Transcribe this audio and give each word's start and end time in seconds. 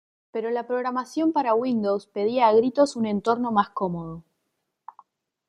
Pero 0.31 0.49
la 0.49 0.65
programación 0.65 1.31
para 1.31 1.53
Windows 1.53 2.07
pedía 2.07 2.47
a 2.47 2.53
gritos 2.53 2.95
un 2.95 3.05
entorno 3.05 3.51
más 3.51 3.69
cómodo. 3.69 4.23